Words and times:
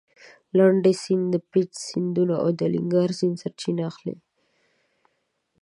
لنډی 0.57 0.93
سیند 1.03 1.25
د 1.33 1.35
پېج 1.51 1.71
سیند 1.87 2.15
او 2.43 2.47
د 2.57 2.59
الینګار 2.67 3.09
سیند 3.19 3.35
سرچینه 3.41 3.83
اخلي. 3.91 4.15